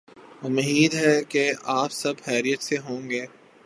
امید 0.43 0.93
ہے 0.93 1.23
کہ 1.29 1.51
آپ 1.63 1.91
سب 1.91 2.13
خیریت 2.23 2.63
سے 2.63 2.77
ہوں 2.77 3.09
گے۔ 3.09 3.25